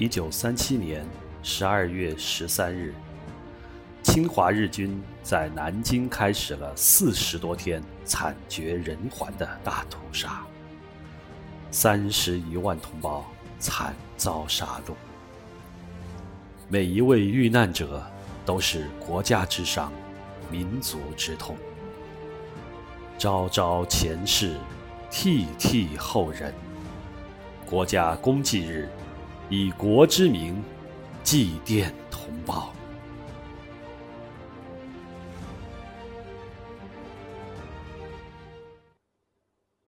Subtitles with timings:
[0.00, 1.04] 一九三七年
[1.42, 2.94] 十二月十三日，
[4.02, 10.42] 侵华日军在南京开始了四十多天惨绝人寰的大屠杀，
[11.70, 13.26] 三十余万同胞
[13.58, 14.94] 惨遭杀戮。
[16.66, 18.02] 每一位遇难者
[18.46, 19.92] 都是国家之伤，
[20.50, 21.54] 民族之痛。
[23.18, 24.56] 昭昭前世，
[25.10, 26.54] 惕惕后人。
[27.66, 28.88] 国家公祭日，
[29.50, 30.62] 以国之名
[31.24, 32.72] 祭奠同胞。